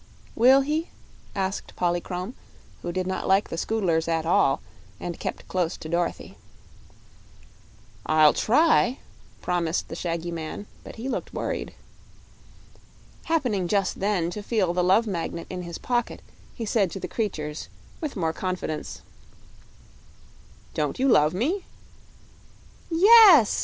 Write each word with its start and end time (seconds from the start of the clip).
"Will 0.35 0.61
he?" 0.61 0.89
asked 1.35 1.75
Polychrome, 1.75 2.33
who 2.81 2.91
did 2.91 3.05
not 3.05 3.27
like 3.27 3.49
the 3.49 3.55
Scoodlers 3.55 4.07
at 4.07 4.25
all, 4.25 4.59
and 4.99 5.19
kept 5.19 5.47
close 5.47 5.77
to 5.77 5.87
Dorothy. 5.87 6.37
"I'll 8.07 8.33
try," 8.33 8.97
promised 9.43 9.89
the 9.89 9.95
shaggy 9.95 10.31
man; 10.31 10.65
but 10.83 10.95
he 10.95 11.07
looked 11.07 11.35
worried. 11.35 11.75
Happening 13.25 13.67
just 13.67 13.99
then 13.99 14.31
to 14.31 14.41
feel 14.41 14.73
the 14.73 14.83
Love 14.83 15.05
Magnet 15.05 15.45
in 15.51 15.61
his 15.61 15.77
pocket, 15.77 16.23
he 16.55 16.65
said 16.65 16.89
to 16.89 16.99
the 16.99 17.07
creatures, 17.07 17.69
with 18.01 18.15
more 18.15 18.33
confidence: 18.33 19.01
"Don't 20.73 20.97
you 20.97 21.07
love 21.07 21.35
me?" 21.35 21.65
"Yes!" 22.89 23.59